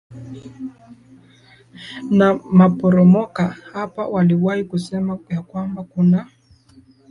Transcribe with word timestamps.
a 2.23 2.39
maporomoka 2.51 3.55
hapo 3.73 4.11
waliwahi 4.11 4.63
kusema 4.63 5.17
kwamba 5.17 5.83
kuna 5.83 6.27